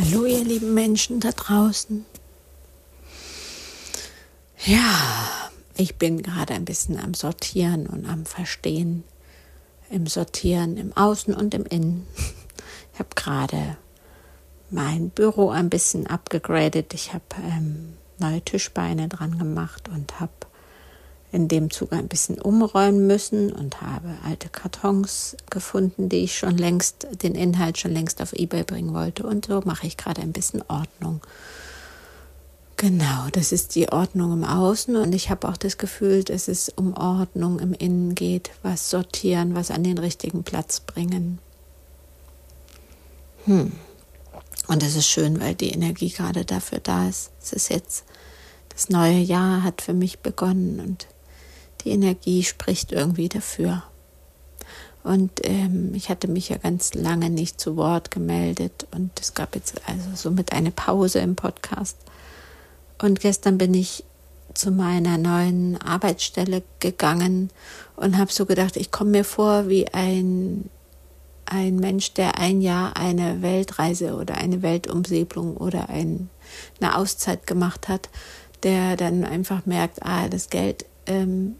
Hallo 0.00 0.26
ihr 0.26 0.44
lieben 0.44 0.74
Menschen 0.74 1.18
da 1.18 1.32
draußen. 1.32 2.06
Ja, 4.64 5.50
ich 5.76 5.96
bin 5.96 6.22
gerade 6.22 6.54
ein 6.54 6.64
bisschen 6.64 7.00
am 7.00 7.14
Sortieren 7.14 7.88
und 7.88 8.06
am 8.06 8.24
Verstehen. 8.24 9.02
Im 9.90 10.06
Sortieren 10.06 10.76
im 10.76 10.96
Außen 10.96 11.34
und 11.34 11.52
im 11.52 11.64
Innen. 11.64 12.06
Ich 12.92 13.00
habe 13.00 13.08
gerade 13.16 13.76
mein 14.70 15.10
Büro 15.10 15.50
ein 15.50 15.68
bisschen 15.68 16.06
abgegradet. 16.06 16.94
Ich 16.94 17.12
habe 17.12 17.24
ähm, 17.42 17.94
neue 18.18 18.40
Tischbeine 18.40 19.08
dran 19.08 19.36
gemacht 19.36 19.88
und 19.88 20.20
habe 20.20 20.32
in 21.30 21.48
dem 21.48 21.70
Zug 21.70 21.92
ein 21.92 22.08
bisschen 22.08 22.40
umräumen 22.40 23.06
müssen 23.06 23.52
und 23.52 23.82
habe 23.82 24.16
alte 24.24 24.48
Kartons 24.48 25.36
gefunden, 25.50 26.08
die 26.08 26.24
ich 26.24 26.38
schon 26.38 26.56
längst, 26.56 27.06
den 27.22 27.34
Inhalt 27.34 27.78
schon 27.78 27.92
längst 27.92 28.22
auf 28.22 28.32
Ebay 28.32 28.64
bringen 28.64 28.94
wollte. 28.94 29.26
Und 29.26 29.46
so 29.46 29.60
mache 29.64 29.86
ich 29.86 29.96
gerade 29.96 30.22
ein 30.22 30.32
bisschen 30.32 30.62
Ordnung. 30.68 31.20
Genau, 32.76 33.26
das 33.32 33.50
ist 33.50 33.74
die 33.74 33.88
Ordnung 33.90 34.32
im 34.32 34.44
Außen 34.44 34.94
und 34.94 35.12
ich 35.12 35.30
habe 35.30 35.48
auch 35.48 35.56
das 35.56 35.78
Gefühl, 35.78 36.22
dass 36.22 36.46
es 36.46 36.68
um 36.68 36.94
Ordnung 36.94 37.58
im 37.58 37.74
Innen 37.74 38.14
geht, 38.14 38.52
was 38.62 38.88
sortieren, 38.88 39.56
was 39.56 39.72
an 39.72 39.82
den 39.82 39.98
richtigen 39.98 40.44
Platz 40.44 40.78
bringen. 40.78 41.40
Hm. 43.46 43.72
Und 44.68 44.82
es 44.84 44.94
ist 44.94 45.08
schön, 45.08 45.40
weil 45.40 45.56
die 45.56 45.70
Energie 45.70 46.10
gerade 46.10 46.44
dafür 46.44 46.78
da 46.78 47.08
ist. 47.08 47.32
Es 47.42 47.52
ist 47.52 47.68
jetzt, 47.68 48.04
das 48.68 48.90
neue 48.90 49.18
Jahr 49.18 49.64
hat 49.64 49.82
für 49.82 49.94
mich 49.94 50.20
begonnen 50.20 50.78
und 50.78 51.08
die 51.84 51.90
Energie 51.90 52.42
spricht 52.42 52.92
irgendwie 52.92 53.28
dafür. 53.28 53.82
Und 55.04 55.30
ähm, 55.44 55.94
ich 55.94 56.10
hatte 56.10 56.28
mich 56.28 56.50
ja 56.50 56.58
ganz 56.58 56.94
lange 56.94 57.30
nicht 57.30 57.60
zu 57.60 57.76
Wort 57.76 58.10
gemeldet 58.10 58.86
und 58.90 59.10
es 59.18 59.32
gab 59.32 59.54
jetzt 59.54 59.80
also 59.86 60.08
somit 60.14 60.52
eine 60.52 60.70
Pause 60.70 61.20
im 61.20 61.34
Podcast. 61.36 61.96
Und 63.00 63.20
gestern 63.20 63.58
bin 63.58 63.74
ich 63.74 64.04
zu 64.54 64.70
meiner 64.70 65.18
neuen 65.18 65.80
Arbeitsstelle 65.80 66.62
gegangen 66.80 67.50
und 67.96 68.18
habe 68.18 68.32
so 68.32 68.44
gedacht, 68.44 68.76
ich 68.76 68.90
komme 68.90 69.10
mir 69.10 69.24
vor 69.24 69.68
wie 69.68 69.86
ein, 69.88 70.68
ein 71.46 71.76
Mensch, 71.76 72.12
der 72.14 72.38
ein 72.38 72.60
Jahr 72.60 72.96
eine 72.96 73.40
Weltreise 73.40 74.14
oder 74.14 74.34
eine 74.34 74.62
Weltumsegelung 74.62 75.56
oder 75.56 75.88
ein, 75.88 76.28
eine 76.80 76.96
Auszeit 76.96 77.46
gemacht 77.46 77.88
hat, 77.88 78.08
der 78.64 78.96
dann 78.96 79.24
einfach 79.24 79.64
merkt, 79.64 80.02
ah, 80.02 80.28
das 80.28 80.50
Geld 80.50 80.84
ähm, 81.06 81.54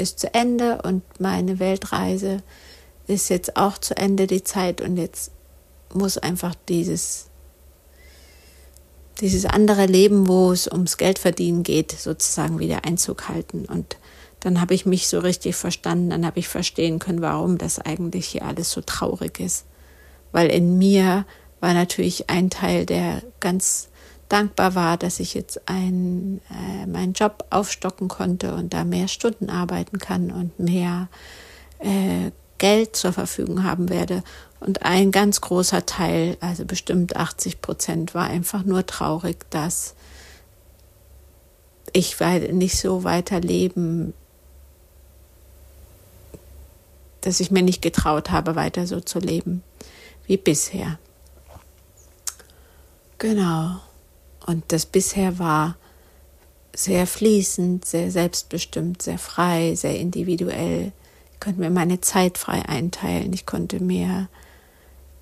ist 0.00 0.18
zu 0.18 0.32
Ende 0.34 0.82
und 0.82 1.02
meine 1.20 1.58
Weltreise 1.58 2.42
ist 3.06 3.28
jetzt 3.28 3.56
auch 3.56 3.78
zu 3.78 3.96
Ende, 3.96 4.26
die 4.26 4.42
Zeit, 4.42 4.80
und 4.80 4.96
jetzt 4.96 5.32
muss 5.92 6.18
einfach 6.18 6.54
dieses, 6.68 7.26
dieses 9.20 9.44
andere 9.44 9.86
Leben, 9.86 10.28
wo 10.28 10.52
es 10.52 10.66
ums 10.66 10.96
Geldverdienen 10.96 11.62
geht, 11.62 11.92
sozusagen 11.92 12.58
wieder 12.58 12.84
Einzug 12.84 13.28
halten. 13.28 13.66
Und 13.66 13.96
dann 14.40 14.60
habe 14.60 14.74
ich 14.74 14.86
mich 14.86 15.08
so 15.08 15.18
richtig 15.18 15.56
verstanden, 15.56 16.10
dann 16.10 16.24
habe 16.24 16.38
ich 16.38 16.48
verstehen 16.48 16.98
können, 16.98 17.20
warum 17.20 17.58
das 17.58 17.78
eigentlich 17.78 18.26
hier 18.28 18.44
alles 18.44 18.70
so 18.70 18.80
traurig 18.80 19.40
ist. 19.40 19.66
Weil 20.32 20.48
in 20.48 20.78
mir 20.78 21.26
war 21.60 21.74
natürlich 21.74 22.30
ein 22.30 22.48
Teil, 22.48 22.86
der 22.86 23.22
ganz 23.40 23.89
dankbar 24.30 24.74
war, 24.74 24.96
dass 24.96 25.20
ich 25.20 25.34
jetzt 25.34 25.68
ein, 25.68 26.40
äh, 26.50 26.86
meinen 26.86 27.12
Job 27.12 27.44
aufstocken 27.50 28.08
konnte 28.08 28.54
und 28.54 28.72
da 28.72 28.84
mehr 28.84 29.08
Stunden 29.08 29.50
arbeiten 29.50 29.98
kann 29.98 30.30
und 30.30 30.58
mehr 30.58 31.08
äh, 31.78 32.30
Geld 32.58 32.96
zur 32.96 33.12
Verfügung 33.12 33.64
haben 33.64 33.88
werde. 33.88 34.22
Und 34.60 34.82
ein 34.82 35.10
ganz 35.10 35.40
großer 35.40 35.86
Teil, 35.86 36.36
also 36.40 36.64
bestimmt 36.64 37.16
80 37.16 37.60
Prozent, 37.60 38.14
war 38.14 38.26
einfach 38.26 38.64
nur 38.64 38.86
traurig, 38.86 39.38
dass 39.50 39.94
ich 41.92 42.20
nicht 42.20 42.78
so 42.78 43.02
weiterleben, 43.02 44.14
dass 47.22 47.40
ich 47.40 47.50
mir 47.50 47.62
nicht 47.62 47.82
getraut 47.82 48.30
habe, 48.30 48.54
weiter 48.54 48.86
so 48.86 49.00
zu 49.00 49.18
leben 49.18 49.62
wie 50.26 50.36
bisher. 50.36 50.98
Genau. 53.18 53.80
Und 54.46 54.64
das 54.68 54.86
bisher 54.86 55.38
war 55.38 55.76
sehr 56.74 57.06
fließend, 57.06 57.84
sehr 57.84 58.10
selbstbestimmt, 58.10 59.02
sehr 59.02 59.18
frei, 59.18 59.74
sehr 59.74 59.98
individuell. 59.98 60.92
Ich 61.32 61.40
konnte 61.40 61.60
mir 61.60 61.70
meine 61.70 62.00
Zeit 62.00 62.38
frei 62.38 62.62
einteilen. 62.68 63.32
Ich 63.32 63.46
konnte 63.46 63.80
mir, 63.80 64.28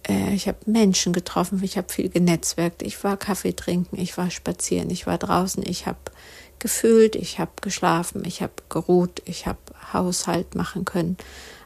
äh, 0.09 0.35
ich 0.35 0.47
habe 0.47 0.59
Menschen 0.67 1.13
getroffen, 1.13 1.63
ich 1.63 1.77
habe 1.77 1.93
viel 1.93 2.09
genetzwerkt. 2.09 2.83
Ich 2.83 3.03
war 3.05 3.17
Kaffee 3.17 3.55
trinken, 3.55 3.99
ich 3.99 4.17
war 4.19 4.31
spazieren, 4.31 4.91
ich 4.91 5.07
war 5.07 5.19
draußen, 5.19 5.63
ich 5.67 5.87
habe 5.87 5.99
gefühlt, 6.59 7.17
ich 7.17 7.39
habe 7.39 7.53
geschlafen, 7.61 8.25
ich 8.25 8.43
habe 8.43 8.53
geruht, 8.69 9.23
ich 9.25 9.47
habe 9.47 9.59
Haushalt 9.93 10.55
machen 10.55 10.85
können. 10.85 11.17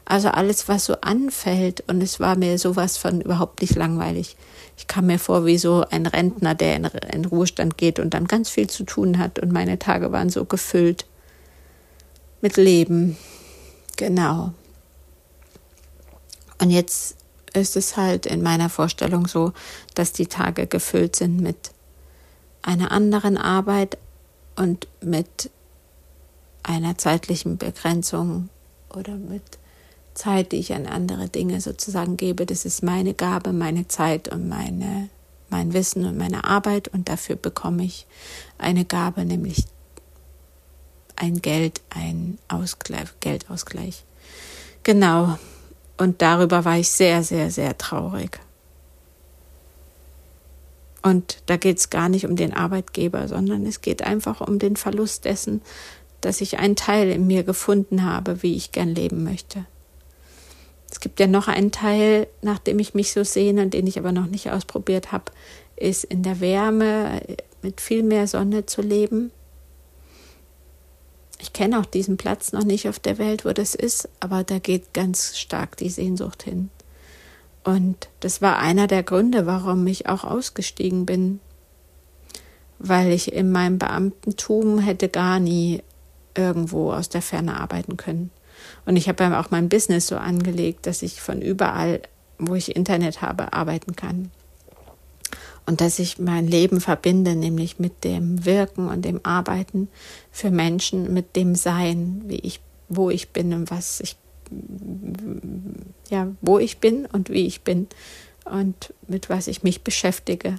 Also 0.05 0.29
alles, 0.29 0.67
was 0.67 0.85
so 0.85 0.95
anfällt. 1.01 1.83
Und 1.87 2.01
es 2.01 2.19
war 2.19 2.35
mir 2.35 2.57
sowas 2.57 2.97
von 2.97 3.21
überhaupt 3.21 3.61
nicht 3.61 3.75
langweilig. 3.75 4.35
Ich 4.77 4.87
kam 4.87 5.07
mir 5.07 5.19
vor 5.19 5.45
wie 5.45 5.57
so 5.57 5.85
ein 5.89 6.05
Rentner, 6.05 6.55
der 6.55 6.75
in, 6.75 6.85
in 6.85 7.25
Ruhestand 7.25 7.77
geht 7.77 7.99
und 7.99 8.13
dann 8.13 8.27
ganz 8.27 8.49
viel 8.49 8.69
zu 8.69 8.83
tun 8.83 9.17
hat. 9.17 9.39
Und 9.39 9.51
meine 9.51 9.79
Tage 9.79 10.11
waren 10.11 10.29
so 10.29 10.45
gefüllt 10.45 11.05
mit 12.41 12.57
Leben. 12.57 13.17
Genau. 13.95 14.53
Und 16.59 16.69
jetzt 16.69 17.17
ist 17.53 17.75
es 17.75 17.97
halt 17.97 18.25
in 18.25 18.41
meiner 18.41 18.69
Vorstellung 18.69 19.27
so, 19.27 19.53
dass 19.95 20.11
die 20.11 20.27
Tage 20.27 20.67
gefüllt 20.67 21.15
sind 21.15 21.39
mit 21.39 21.71
einer 22.61 22.91
anderen 22.91 23.37
Arbeit 23.37 23.97
und 24.55 24.87
mit 25.01 25.49
einer 26.63 26.97
zeitlichen 26.97 27.57
Begrenzung 27.57 28.49
oder 28.89 29.15
mit 29.15 29.43
Zeit, 30.13 30.51
die 30.51 30.57
ich 30.57 30.73
an 30.73 30.85
andere 30.85 31.27
Dinge 31.27 31.61
sozusagen 31.61 32.17
gebe. 32.17 32.45
Das 32.45 32.65
ist 32.65 32.83
meine 32.83 33.13
Gabe, 33.13 33.53
meine 33.53 33.87
Zeit 33.87 34.27
und 34.27 34.47
meine, 34.47 35.09
mein 35.49 35.73
Wissen 35.73 36.05
und 36.05 36.17
meine 36.17 36.43
Arbeit. 36.43 36.87
Und 36.87 37.09
dafür 37.09 37.35
bekomme 37.35 37.83
ich 37.83 38.05
eine 38.57 38.85
Gabe, 38.85 39.25
nämlich 39.25 39.65
ein 41.15 41.41
Geld, 41.41 41.81
ein 41.89 42.37
Ausgleich, 42.47 43.09
Geldausgleich. 43.19 44.03
Genau. 44.83 45.37
Und 45.97 46.21
darüber 46.21 46.65
war 46.65 46.77
ich 46.77 46.89
sehr, 46.89 47.23
sehr, 47.23 47.51
sehr 47.51 47.77
traurig. 47.77 48.39
Und 51.01 51.43
da 51.47 51.57
geht 51.57 51.77
es 51.77 51.89
gar 51.89 52.07
nicht 52.09 52.25
um 52.25 52.35
den 52.35 52.53
Arbeitgeber, 52.53 53.27
sondern 53.27 53.65
es 53.65 53.81
geht 53.81 54.01
einfach 54.01 54.41
um 54.41 54.57
den 54.57 54.77
Verlust 54.77 55.25
dessen, 55.25 55.61
dass 56.21 56.39
ich 56.39 56.59
einen 56.59 56.77
Teil 56.77 57.09
in 57.09 57.27
mir 57.27 57.43
gefunden 57.43 58.05
habe, 58.05 58.41
wie 58.41 58.55
ich 58.55 58.71
gern 58.71 58.95
leben 58.95 59.23
möchte. 59.23 59.65
Es 60.93 60.99
gibt 60.99 61.19
ja 61.19 61.25
noch 61.25 61.47
einen 61.47 61.71
Teil, 61.71 62.27
nach 62.43 62.59
dem 62.59 62.77
ich 62.77 62.93
mich 62.93 63.13
so 63.13 63.23
sehne, 63.23 63.65
den 63.65 63.87
ich 63.87 63.97
aber 63.97 64.11
noch 64.11 64.27
nicht 64.27 64.51
ausprobiert 64.51 65.11
habe, 65.11 65.31
ist 65.75 66.03
in 66.03 66.21
der 66.21 66.39
Wärme 66.39 67.19
mit 67.63 67.81
viel 67.81 68.03
mehr 68.03 68.27
Sonne 68.27 68.67
zu 68.67 68.83
leben. 68.83 69.31
Ich 71.39 71.51
kenne 71.51 71.79
auch 71.79 71.87
diesen 71.87 72.17
Platz 72.17 72.53
noch 72.53 72.63
nicht 72.63 72.87
auf 72.87 72.99
der 72.99 73.17
Welt, 73.17 73.43
wo 73.43 73.53
das 73.53 73.73
ist, 73.73 74.07
aber 74.19 74.43
da 74.43 74.59
geht 74.59 74.93
ganz 74.93 75.35
stark 75.35 75.77
die 75.77 75.89
Sehnsucht 75.89 76.43
hin. 76.43 76.69
Und 77.63 78.07
das 78.19 78.43
war 78.43 78.59
einer 78.59 78.85
der 78.85 79.01
Gründe, 79.01 79.47
warum 79.47 79.87
ich 79.87 80.07
auch 80.07 80.23
ausgestiegen 80.23 81.07
bin, 81.07 81.39
weil 82.77 83.11
ich 83.11 83.33
in 83.33 83.51
meinem 83.51 83.79
Beamtentum 83.79 84.77
hätte 84.77 85.09
gar 85.09 85.39
nie 85.39 85.81
irgendwo 86.37 86.93
aus 86.93 87.09
der 87.09 87.23
Ferne 87.23 87.59
arbeiten 87.59 87.97
können. 87.97 88.29
Und 88.85 88.95
ich 88.95 89.07
habe 89.07 89.37
auch 89.37 89.51
mein 89.51 89.69
Business 89.69 90.07
so 90.07 90.17
angelegt, 90.17 90.85
dass 90.87 91.01
ich 91.01 91.21
von 91.21 91.41
überall, 91.41 92.01
wo 92.37 92.55
ich 92.55 92.75
Internet 92.75 93.21
habe, 93.21 93.53
arbeiten 93.53 93.95
kann. 93.95 94.31
Und 95.65 95.79
dass 95.79 95.99
ich 95.99 96.19
mein 96.19 96.47
Leben 96.47 96.81
verbinde, 96.81 97.35
nämlich 97.35 97.79
mit 97.79 98.03
dem 98.03 98.45
Wirken 98.45 98.89
und 98.89 99.05
dem 99.05 99.21
Arbeiten 99.23 99.87
für 100.31 100.51
Menschen, 100.51 101.13
mit 101.13 101.35
dem 101.37 101.55
Sein, 101.55 102.23
wie 102.25 102.39
ich, 102.39 102.59
wo 102.89 103.09
ich 103.09 103.29
bin 103.29 103.53
und 103.53 103.71
was 103.71 104.01
ich, 104.01 104.17
ja, 106.09 106.27
wo 106.41 106.59
ich 106.59 106.79
bin 106.79 107.05
und 107.05 107.29
wie 107.29 107.47
ich 107.47 107.61
bin 107.61 107.87
und 108.43 108.93
mit 109.07 109.29
was 109.29 109.47
ich 109.47 109.63
mich 109.63 109.83
beschäftige. 109.83 110.55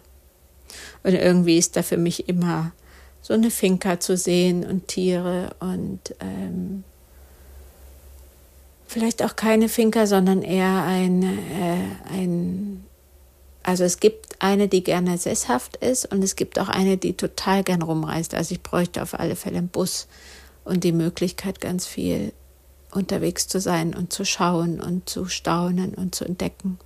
Und 1.03 1.13
irgendwie 1.13 1.59
ist 1.59 1.77
da 1.77 1.83
für 1.83 1.99
mich 1.99 2.29
immer 2.29 2.73
so 3.21 3.35
eine 3.35 3.51
Finca 3.51 4.01
zu 4.01 4.17
sehen 4.17 4.65
und 4.65 4.89
Tiere 4.89 5.55
und 5.61 6.15
ähm, 6.21 6.85
vielleicht 8.87 9.23
auch 9.23 9.37
keine 9.37 9.69
Finca, 9.69 10.07
sondern 10.07 10.43
eher 10.43 10.85
ein, 10.85 11.23
äh, 11.23 12.17
ein, 12.19 12.85
also 13.63 13.85
es 13.85 14.01
gibt 14.01 14.43
eine, 14.43 14.69
die 14.69 14.85
gerne 14.85 15.19
sesshaft 15.19 15.77
ist 15.77 16.11
und 16.13 16.23
es 16.23 16.37
gibt 16.37 16.59
auch 16.59 16.69
eine, 16.69 16.97
die 16.97 17.17
total 17.17 17.63
gern 17.65 17.83
rumreist. 17.83 18.35
Also 18.35 18.55
ich 18.55 18.63
bräuchte 18.63 19.03
auf 19.03 19.19
alle 19.19 19.37
Fälle 19.37 19.59
einen 19.59 19.69
Bus 19.69 20.07
und 20.65 20.85
die 20.85 20.93
Möglichkeit, 20.93 21.61
ganz 21.61 21.87
viel 21.87 22.33
unterwegs 22.91 23.49
zu 23.49 23.61
sein 23.61 23.95
und 23.95 24.13
zu 24.13 24.25
schauen 24.25 24.81
und 24.81 25.09
zu 25.09 25.27
staunen 25.27 25.95
und 25.95 26.15
zu 26.15 26.25
entdecken. 26.25 26.79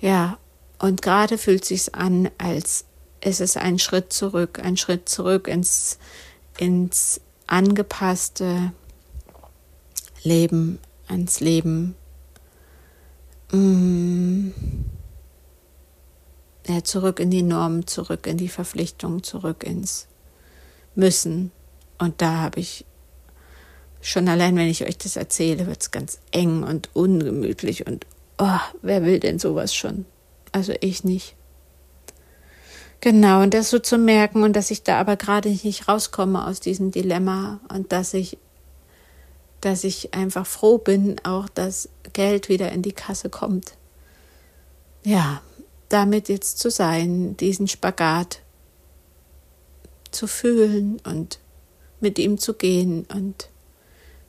Ja, 0.00 0.38
Und 0.78 1.02
gerade 1.02 1.38
fühlt 1.38 1.64
sich 1.64 1.94
an, 1.94 2.30
als 2.38 2.84
ist 3.22 3.40
es 3.40 3.56
ein 3.56 3.78
Schritt 3.78 4.12
zurück, 4.12 4.60
ein 4.62 4.76
Schritt 4.76 5.08
zurück 5.08 5.48
ins, 5.48 5.98
ins 6.58 7.20
angepasste 7.46 8.72
Leben, 10.24 10.78
ans 11.06 11.40
Leben. 11.40 11.94
Mm. 13.52 14.50
Ja, 16.66 16.82
zurück 16.82 17.20
in 17.20 17.30
die 17.30 17.42
Normen, 17.42 17.86
zurück 17.86 18.26
in 18.26 18.38
die 18.38 18.48
Verpflichtung, 18.48 19.22
zurück 19.22 19.62
ins 19.64 20.08
Müssen. 20.94 21.52
Und 21.98 22.22
da 22.22 22.38
habe 22.38 22.60
ich 22.60 22.86
schon 24.00 24.28
allein, 24.28 24.56
wenn 24.56 24.68
ich 24.68 24.84
euch 24.84 24.98
das 24.98 25.16
erzähle, 25.16 25.66
wird 25.66 25.82
es 25.82 25.90
ganz 25.90 26.18
eng 26.30 26.62
und 26.62 26.90
ungemütlich 26.94 27.86
und 27.86 28.06
oh, 28.38 28.60
wer 28.82 29.04
will 29.04 29.20
denn 29.20 29.38
sowas 29.38 29.74
schon? 29.74 30.04
Also 30.52 30.72
ich 30.80 31.04
nicht. 31.04 31.36
Genau, 33.00 33.42
und 33.42 33.52
das 33.52 33.70
so 33.70 33.78
zu 33.78 33.98
merken 33.98 34.42
und 34.42 34.54
dass 34.54 34.70
ich 34.70 34.82
da 34.82 34.98
aber 34.98 35.16
gerade 35.16 35.50
nicht 35.50 35.88
rauskomme 35.88 36.46
aus 36.46 36.60
diesem 36.60 36.90
Dilemma 36.90 37.60
und 37.68 37.92
dass 37.92 38.14
ich, 38.14 38.38
dass 39.64 39.84
ich 39.84 40.14
einfach 40.14 40.46
froh 40.46 40.78
bin, 40.78 41.16
auch 41.24 41.48
dass 41.48 41.88
Geld 42.12 42.48
wieder 42.48 42.72
in 42.72 42.82
die 42.82 42.92
Kasse 42.92 43.30
kommt. 43.30 43.76
Ja, 45.02 45.42
damit 45.88 46.28
jetzt 46.28 46.58
zu 46.58 46.70
sein, 46.70 47.36
diesen 47.36 47.68
Spagat 47.68 48.40
zu 50.10 50.26
fühlen 50.26 51.00
und 51.04 51.38
mit 52.00 52.18
ihm 52.18 52.38
zu 52.38 52.54
gehen 52.54 53.06
und 53.12 53.48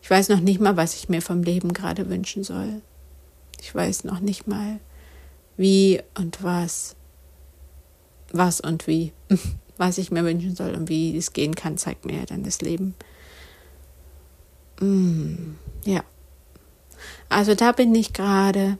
ich 0.02 0.10
weiß 0.10 0.30
noch 0.30 0.40
nicht 0.40 0.60
mal, 0.60 0.78
was 0.78 0.96
ich 0.96 1.10
mir 1.10 1.22
vom 1.22 1.42
Leben 1.42 1.74
gerade 1.74 2.10
wünschen 2.10 2.44
soll. 2.44 2.82
Ich 3.60 3.74
weiß 3.74 4.04
noch 4.04 4.20
nicht 4.20 4.48
mal, 4.48 4.80
wie 5.58 6.02
und 6.16 6.44
was 6.44 6.96
was 8.38 8.62
und 8.62 8.88
wie, 8.88 9.12
was 9.78 9.98
ich 9.98 10.12
mir 10.12 10.24
wünschen 10.24 10.56
soll 10.56 10.74
und 10.76 10.90
wie 10.90 11.18
es 11.18 11.34
gehen 11.34 11.56
kann, 11.56 11.78
zeigt 11.78 12.06
mir 12.06 12.18
ja 12.20 12.26
dann 12.26 12.44
das 12.44 12.62
Leben. 12.62 12.96
Mm, 14.80 15.56
ja. 15.86 16.04
Also 17.30 17.56
da 17.56 17.72
bin 17.72 17.94
ich 17.96 18.14
gerade. 18.14 18.78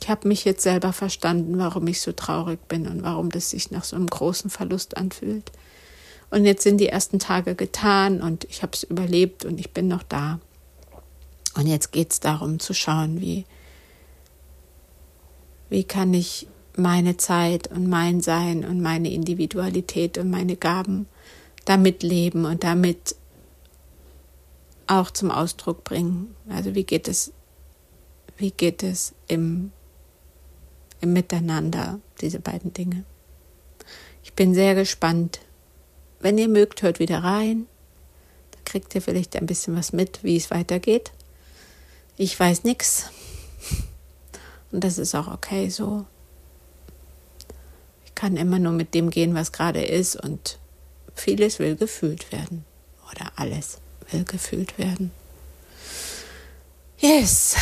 Ich 0.00 0.08
habe 0.08 0.28
mich 0.28 0.44
jetzt 0.44 0.62
selber 0.62 0.92
verstanden, 0.92 1.58
warum 1.58 1.86
ich 1.86 2.00
so 2.00 2.12
traurig 2.12 2.66
bin 2.68 2.86
und 2.88 3.02
warum 3.02 3.30
das 3.30 3.50
sich 3.50 3.70
nach 3.70 3.84
so 3.84 3.96
einem 3.96 4.06
großen 4.06 4.48
Verlust 4.48 4.96
anfühlt. 4.96 5.52
Und 6.30 6.44
jetzt 6.46 6.62
sind 6.62 6.78
die 6.78 6.88
ersten 6.88 7.18
Tage 7.18 7.54
getan 7.54 8.22
und 8.22 8.44
ich 8.44 8.62
habe 8.62 8.72
es 8.72 8.84
überlebt 8.84 9.44
und 9.44 9.58
ich 9.58 9.72
bin 9.72 9.88
noch 9.88 10.02
da. 10.02 10.40
Und 11.54 11.66
jetzt 11.66 11.92
geht 11.92 12.12
es 12.12 12.20
darum 12.20 12.60
zu 12.60 12.72
schauen, 12.72 13.20
wie, 13.20 13.44
wie 15.68 15.84
kann 15.84 16.14
ich 16.14 16.46
meine 16.76 17.16
Zeit 17.16 17.70
und 17.70 17.88
mein 17.88 18.20
Sein 18.20 18.64
und 18.64 18.80
meine 18.80 19.12
Individualität 19.12 20.16
und 20.16 20.30
meine 20.30 20.56
Gaben 20.56 21.06
damit 21.64 22.02
leben 22.02 22.44
und 22.44 22.64
damit 22.64 23.16
auch 24.90 25.10
zum 25.10 25.30
Ausdruck 25.30 25.84
bringen. 25.84 26.34
Also 26.48 26.74
wie 26.74 26.84
geht 26.84 27.08
es, 27.08 27.32
wie 28.36 28.50
geht 28.50 28.82
es 28.82 29.14
im, 29.28 29.72
im 31.00 31.12
Miteinander, 31.12 32.00
diese 32.20 32.40
beiden 32.40 32.72
Dinge. 32.72 33.04
Ich 34.22 34.34
bin 34.34 34.54
sehr 34.54 34.74
gespannt. 34.74 35.40
Wenn 36.20 36.38
ihr 36.38 36.48
mögt, 36.48 36.82
hört 36.82 36.98
wieder 36.98 37.22
rein. 37.22 37.66
Da 38.50 38.58
kriegt 38.64 38.94
ihr 38.94 39.02
vielleicht 39.02 39.36
ein 39.36 39.46
bisschen 39.46 39.76
was 39.76 39.92
mit, 39.92 40.22
wie 40.22 40.36
es 40.36 40.50
weitergeht. 40.50 41.12
Ich 42.16 42.38
weiß 42.38 42.64
nichts. 42.64 43.10
Und 44.72 44.84
das 44.84 44.98
ist 44.98 45.14
auch 45.14 45.28
okay 45.28 45.68
so 45.68 46.04
kann 48.20 48.36
immer 48.36 48.58
nur 48.58 48.72
mit 48.72 48.92
dem 48.92 49.08
gehen, 49.08 49.34
was 49.34 49.50
gerade 49.50 49.82
ist 49.82 50.14
und 50.14 50.58
vieles 51.14 51.58
will 51.58 51.74
gefühlt 51.74 52.30
werden 52.32 52.66
oder 53.10 53.32
alles 53.36 53.78
will 54.12 54.24
gefühlt 54.24 54.78
werden. 54.78 55.10
Yes. 56.98 57.56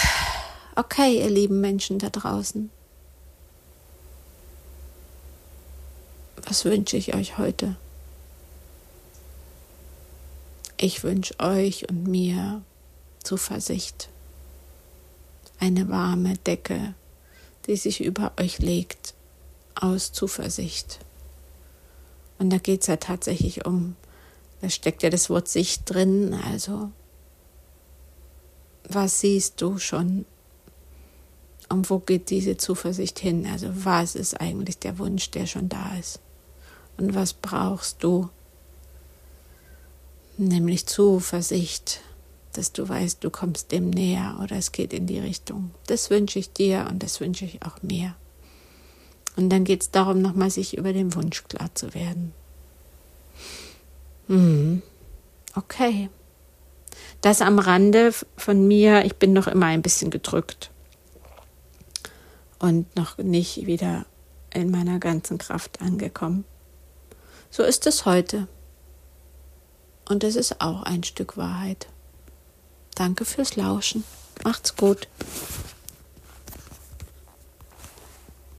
Okay, 0.75 1.19
ihr 1.19 1.31
lieben 1.31 1.61
Menschen 1.61 1.99
da 1.99 2.11
draußen. 2.11 2.71
Was 6.45 6.65
wünsche 6.65 6.97
ich 6.97 7.15
euch 7.15 7.39
heute? 7.39 7.77
Ich 10.77 11.03
wünsche 11.03 11.35
euch 11.41 11.89
und 11.89 12.05
mir 12.05 12.63
Zuversicht, 13.25 14.09
eine 15.59 15.89
warme 15.89 16.39
Decke, 16.39 16.95
die 17.67 17.77
sich 17.77 18.01
über 18.01 18.33
euch 18.39 18.61
legt 18.61 19.15
aus 19.75 20.13
Zuversicht. 20.13 21.01
Und 22.39 22.51
da 22.51 22.59
geht 22.59 22.83
es 22.83 22.87
ja 22.87 22.97
tatsächlich 22.97 23.67
um, 23.67 23.97
da 24.61 24.69
steckt 24.69 25.03
ja 25.03 25.11
das 25.11 25.31
Wort 25.31 25.49
Sicht 25.49 25.83
drin, 25.87 26.35
also 26.35 26.91
was 28.89 29.21
siehst 29.21 29.61
du 29.61 29.79
schon 29.79 30.25
und 31.69 31.91
wo 31.91 31.99
geht 31.99 32.31
diese 32.31 32.57
Zuversicht 32.57 33.19
hin? 33.19 33.47
Also 33.47 33.69
was 33.85 34.15
ist 34.15 34.41
eigentlich 34.41 34.79
der 34.79 34.99
Wunsch, 34.99 35.31
der 35.31 35.47
schon 35.47 35.69
da 35.69 35.97
ist? 35.99 36.21
Und 36.97 37.15
was 37.15 37.35
brauchst 37.35 38.03
du? 38.03 38.31
Nämlich 40.39 40.87
Zuversicht, 40.87 42.01
dass 42.53 42.73
du 42.73 42.89
weißt, 42.89 43.23
du 43.23 43.31
kommst 43.31 43.73
dem 43.73 43.91
näher 43.91 44.39
oder 44.43 44.57
es 44.57 44.73
geht 44.73 44.93
in 44.93 45.07
die 45.07 45.19
Richtung. 45.19 45.73
Das 45.87 46.11
wünsche 46.11 46.39
ich 46.39 46.53
dir 46.53 46.87
und 46.89 47.03
das 47.03 47.21
wünsche 47.21 47.45
ich 47.45 47.63
auch 47.63 47.83
mir. 47.83 48.15
Und 49.37 49.51
dann 49.51 49.65
geht 49.65 49.83
es 49.83 49.91
darum, 49.91 50.23
nochmal 50.23 50.51
sich 50.51 50.77
über 50.77 50.93
den 50.93 51.15
Wunsch 51.15 51.45
klar 51.45 51.73
zu 51.75 51.93
werden. 51.95 52.33
Hm. 54.29 54.83
Okay. 55.55 56.09
Das 57.21 57.41
am 57.43 57.59
Rande 57.59 58.13
von 58.37 58.69
mir, 58.69 59.05
ich 59.05 59.17
bin 59.17 59.33
noch 59.33 59.49
immer 59.49 59.67
ein 59.67 59.83
bisschen 59.83 60.11
gedrückt 60.11 60.71
und 62.59 62.95
noch 62.97 63.19
nicht 63.19 63.67
wieder 63.67 64.07
in 64.53 64.71
meiner 64.71 64.99
ganzen 64.99 65.39
Kraft 65.39 65.81
angekommen. 65.81 66.45
So 67.51 67.63
ist 67.63 67.87
es 67.87 68.05
heute. 68.05 68.47
Und 70.09 70.25
es 70.25 70.37
ist 70.37 70.61
auch 70.61 70.85
ein 70.85 71.03
Stück 71.05 71.37
Wahrheit. 71.37 71.89
Danke 72.95 73.25
fürs 73.25 73.57
Lauschen. 73.57 74.05
Macht's 74.45 74.77
gut. 74.77 75.09